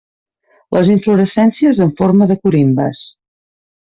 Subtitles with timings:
[0.77, 3.05] Les inflorescències en forma de corimbes.